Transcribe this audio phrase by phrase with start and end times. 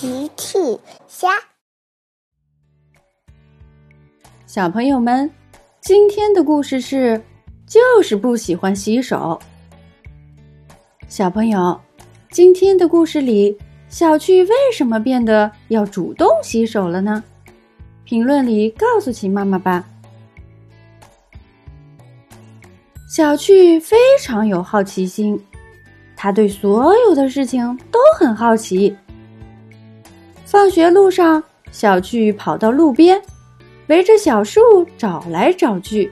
[0.00, 0.56] 奇趣
[1.08, 1.28] 虾，
[4.46, 5.28] 小朋友们，
[5.80, 7.20] 今天的故事是，
[7.66, 9.36] 就是不喜欢洗手。
[11.08, 11.80] 小朋友，
[12.30, 13.58] 今天的故事里，
[13.88, 17.24] 小趣为什么变得要主动洗手了呢？
[18.04, 19.84] 评论里告诉秦妈妈吧。
[23.10, 25.44] 小趣非常有好奇心，
[26.14, 28.96] 他对所有的事情都很好奇。
[30.50, 33.20] 放学路上，小趣跑到路边，
[33.88, 34.60] 围着小树
[34.96, 36.10] 找来找去。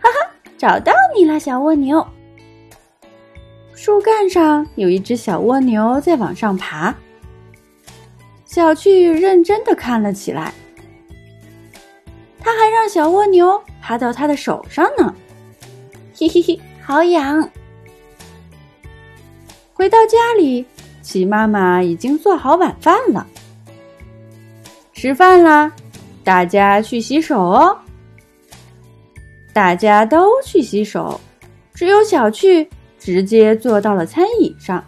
[0.00, 2.04] 哈哈，找到你了，小蜗牛！
[3.72, 6.92] 树干上有一只小蜗牛在往上爬。
[8.44, 10.52] 小趣认真的看了起来，
[12.40, 15.14] 他还让小蜗牛爬到他的手上呢。
[16.18, 17.48] 嘿嘿嘿，好痒！
[19.72, 20.66] 回到家里。
[21.02, 23.26] 齐妈妈已经做好晚饭了，
[24.92, 25.70] 吃饭啦，
[26.22, 27.76] 大家去洗手哦。
[29.52, 31.20] 大家都去洗手，
[31.74, 34.82] 只有小趣直接坐到了餐椅上。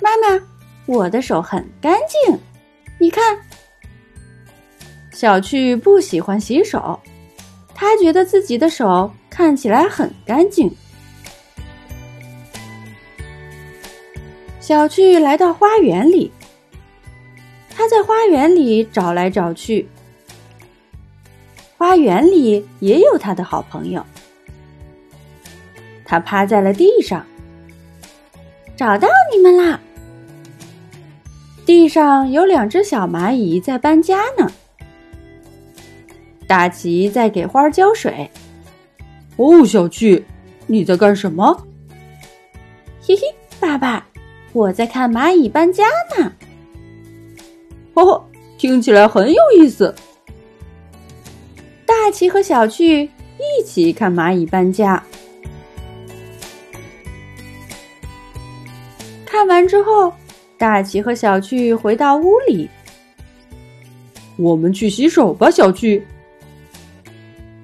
[0.00, 0.42] 妈妈，
[0.86, 2.38] 我的手很干净，
[2.98, 3.38] 你看。
[5.12, 6.98] 小趣不喜欢洗手，
[7.74, 10.74] 他觉得自己的手看起来很干净。
[14.60, 16.30] 小趣来到花园里，
[17.70, 19.88] 他在花园里找来找去。
[21.78, 24.04] 花园里也有他的好朋友。
[26.04, 27.24] 他趴在了地上，
[28.76, 29.80] 找到你们啦！
[31.64, 34.52] 地上有两只小蚂蚁在搬家呢。
[36.46, 38.30] 大奇在给花浇水。
[39.36, 40.22] 哦，小趣，
[40.66, 41.66] 你在干什么？
[43.00, 43.22] 嘿嘿，
[43.58, 44.06] 爸爸。
[44.52, 45.84] 我在看蚂蚁搬家
[46.18, 46.32] 呢，
[47.94, 48.24] 哦，
[48.58, 49.94] 听起来很有意思。
[51.86, 53.04] 大奇和小趣
[53.38, 55.02] 一起看蚂蚁搬家。
[59.24, 60.12] 看完之后，
[60.58, 62.68] 大奇和小趣回到屋里。
[64.36, 66.04] 我们去洗手吧，小趣。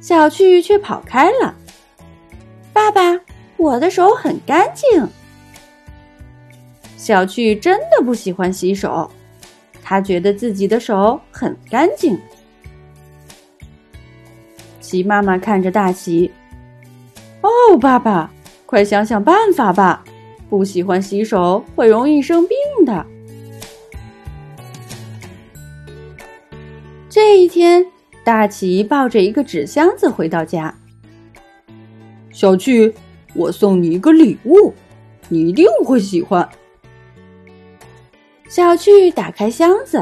[0.00, 1.54] 小趣却跑开了。
[2.72, 3.20] 爸爸，
[3.56, 5.08] 我的手很干净。
[7.06, 9.08] 小趣真的不喜欢洗手，
[9.80, 12.18] 他觉得自己的手很干净。
[14.80, 16.28] 齐妈妈看着大齐，
[17.42, 18.28] 哦，爸爸，
[18.66, 20.02] 快想想办法吧！
[20.50, 23.06] 不喜欢洗手会容易生病的。
[27.08, 27.86] 这一天，
[28.24, 30.76] 大齐抱着一个纸箱子回到家。
[32.32, 32.92] 小趣，
[33.32, 34.74] 我送你一个礼物，
[35.28, 36.48] 你一定会喜欢。
[38.48, 39.98] 小趣打开箱子，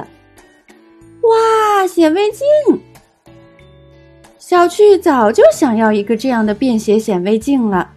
[1.22, 2.46] 哇，显微镜！
[4.38, 7.90] 小趣早就想要一个这样的便携显微镜了。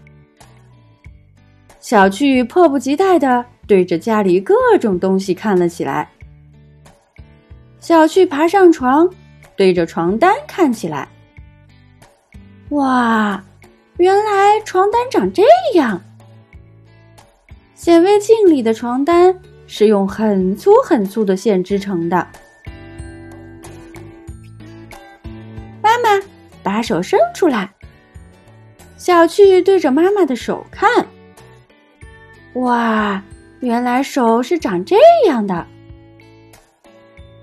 [1.80, 6.10] 小趣迫不及待的对着家里各种东西看了起来。
[7.80, 9.10] 小趣爬上床，
[9.56, 11.08] 对着床单看起来。
[12.70, 13.44] 哇，
[13.98, 15.44] 原来床单长这
[15.76, 16.02] 样！
[17.76, 19.38] 显微镜里的床单。
[19.68, 22.28] 是用很粗很粗的线织成的。
[25.84, 26.26] 妈妈，
[26.64, 27.70] 把手伸出来。
[28.96, 31.06] 小趣对着妈妈的手看。
[32.54, 33.22] 哇，
[33.60, 34.96] 原来手是长这
[35.28, 35.68] 样的。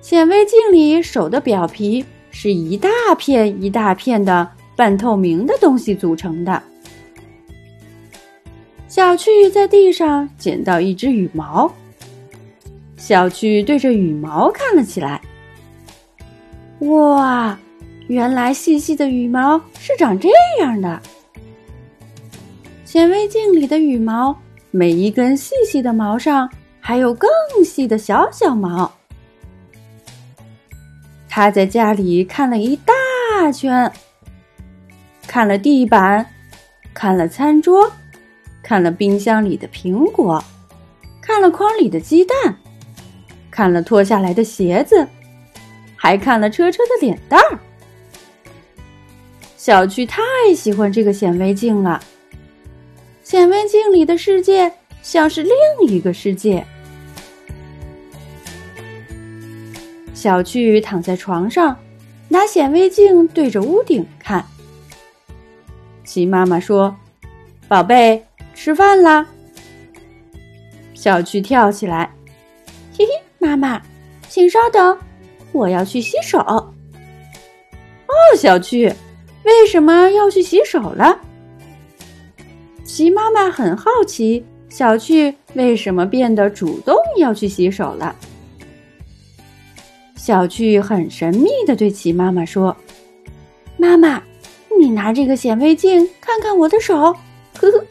[0.00, 6.62] 显微镜里手的表皮是一大片一大片的半透明的东西组成的。
[8.88, 11.72] 小趣在地上捡到一只羽毛。
[13.06, 15.20] 小趣对着羽毛看了起来。
[16.78, 17.58] 哇，
[18.06, 21.02] 原来细细的羽毛是长这样的。
[22.86, 24.34] 显微镜里的羽毛，
[24.70, 26.48] 每一根细细的毛上
[26.80, 27.28] 还有更
[27.62, 28.90] 细的小小毛。
[31.28, 33.92] 他在家里看了一大圈，
[35.26, 36.24] 看了地板，
[36.94, 37.92] 看了餐桌，
[38.62, 40.42] 看了冰箱里的苹果，
[41.20, 42.56] 看了筐里的鸡蛋。
[43.54, 45.06] 看了脱下来的鞋子，
[45.94, 47.58] 还看了车车的脸蛋儿。
[49.56, 50.20] 小趣太
[50.56, 52.02] 喜欢这个显微镜了。
[53.22, 54.72] 显微镜里的世界
[55.02, 55.52] 像是另
[55.86, 56.66] 一个世界。
[60.12, 61.78] 小趣躺在床上，
[62.28, 64.44] 拿显微镜对着屋顶看。
[66.02, 66.92] 齐妈妈说
[67.68, 68.20] ：“宝贝，
[68.52, 69.24] 吃饭啦！”
[70.92, 72.10] 小趣跳起来。
[73.44, 73.82] 妈妈，
[74.26, 74.98] 请稍等，
[75.52, 76.38] 我要去洗手。
[76.38, 76.72] 哦，
[78.38, 78.90] 小趣，
[79.44, 81.20] 为什么要去洗手了？
[82.84, 88.16] 齐妈妈很好奇，小趣为什么变得主动要去洗手了。
[90.16, 92.74] 小趣很神秘的对齐妈妈说
[93.76, 94.22] ：“妈妈，
[94.80, 97.14] 你拿这个显微镜看看我的手。”
[97.60, 97.84] 呵呵。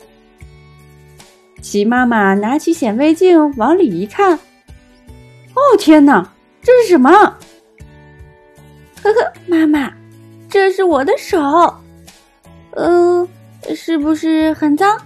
[1.61, 4.39] 齐妈妈拿起显微镜往里一看，
[5.55, 6.27] 哦天哪，
[6.61, 7.09] 这是什么？
[9.01, 9.93] 呵呵，妈妈，
[10.49, 11.39] 这是我的手。
[12.71, 13.27] 呃，
[13.75, 14.97] 是不是很脏？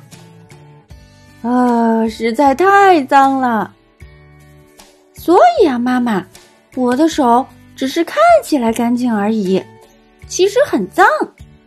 [1.41, 3.73] 啊，实在太脏了。
[5.13, 6.25] 所以啊，妈妈。
[6.75, 7.43] 我的手
[7.75, 9.59] 只是看起来干净而已，
[10.27, 11.07] 其实很脏，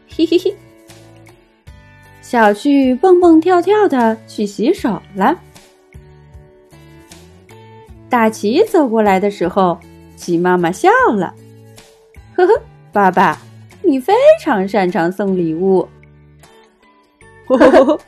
[0.09, 0.57] 嘿嘿嘿。
[2.23, 5.37] 小趣蹦蹦跳跳的去洗手了。
[8.11, 9.79] 大奇走过来的时候，
[10.17, 11.33] 齐妈妈笑了，
[12.35, 12.61] 呵呵，
[12.93, 13.39] 爸爸，
[13.83, 14.13] 你非
[14.43, 15.89] 常擅长送礼物。
[17.47, 18.01] 呵呵呵，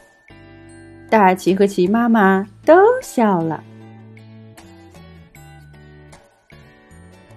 [1.08, 3.62] 大奇和齐妈妈都笑了。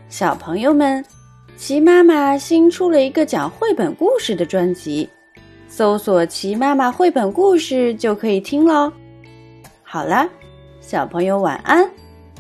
[0.09, 1.05] 小朋友们，
[1.55, 5.07] 齐妈妈新出了一个讲绘本故事的专辑，
[5.67, 8.91] 搜索“齐妈妈绘本故事”就可以听喽。
[9.83, 10.27] 好了，
[10.79, 11.87] 小朋友晚安，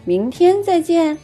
[0.05, 1.17] 明天再见。